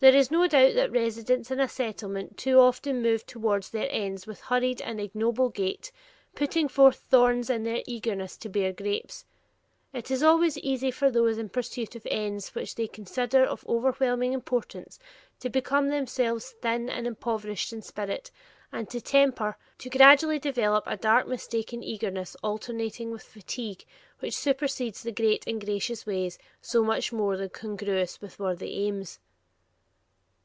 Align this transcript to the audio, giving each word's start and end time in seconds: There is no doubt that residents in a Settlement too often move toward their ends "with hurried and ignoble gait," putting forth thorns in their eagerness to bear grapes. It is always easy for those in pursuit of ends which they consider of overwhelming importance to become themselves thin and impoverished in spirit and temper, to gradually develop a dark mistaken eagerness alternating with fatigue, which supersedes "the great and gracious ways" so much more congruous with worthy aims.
There 0.00 0.14
is 0.14 0.30
no 0.30 0.46
doubt 0.46 0.74
that 0.74 0.92
residents 0.92 1.50
in 1.50 1.58
a 1.58 1.66
Settlement 1.66 2.36
too 2.36 2.58
often 2.58 3.00
move 3.00 3.24
toward 3.24 3.62
their 3.62 3.88
ends 3.90 4.26
"with 4.26 4.38
hurried 4.38 4.82
and 4.82 5.00
ignoble 5.00 5.48
gait," 5.48 5.90
putting 6.34 6.68
forth 6.68 6.96
thorns 7.08 7.48
in 7.48 7.62
their 7.62 7.82
eagerness 7.86 8.36
to 8.36 8.50
bear 8.50 8.70
grapes. 8.74 9.24
It 9.94 10.10
is 10.10 10.22
always 10.22 10.58
easy 10.58 10.90
for 10.90 11.10
those 11.10 11.38
in 11.38 11.48
pursuit 11.48 11.96
of 11.96 12.06
ends 12.10 12.54
which 12.54 12.74
they 12.74 12.86
consider 12.86 13.44
of 13.46 13.66
overwhelming 13.66 14.34
importance 14.34 14.98
to 15.40 15.48
become 15.48 15.88
themselves 15.88 16.50
thin 16.60 16.90
and 16.90 17.06
impoverished 17.06 17.72
in 17.72 17.80
spirit 17.80 18.30
and 18.70 18.86
temper, 18.90 19.56
to 19.78 19.88
gradually 19.88 20.38
develop 20.38 20.84
a 20.86 20.98
dark 20.98 21.26
mistaken 21.28 21.82
eagerness 21.82 22.36
alternating 22.42 23.10
with 23.10 23.22
fatigue, 23.22 23.86
which 24.18 24.36
supersedes 24.36 25.02
"the 25.02 25.12
great 25.12 25.46
and 25.46 25.64
gracious 25.64 26.04
ways" 26.04 26.38
so 26.60 26.82
much 26.84 27.10
more 27.10 27.48
congruous 27.48 28.20
with 28.20 28.38
worthy 28.38 28.86
aims. 28.86 29.18